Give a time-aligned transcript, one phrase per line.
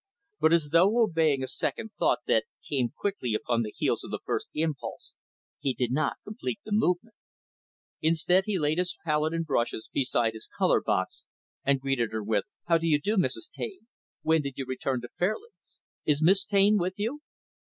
[0.39, 4.17] But, as though obeying a second thought that came quickly upon the heels of the
[4.25, 5.13] first impulse,
[5.59, 7.13] he did not complete the movement.
[8.01, 11.23] Instead, he laid his palette and brushes beside his color box,
[11.63, 13.51] and greeted her with, "How do you do, Mrs.
[13.53, 13.85] Taine?
[14.23, 15.81] When did you return to Fairlands?
[16.03, 17.19] Is Miss Taine with you?"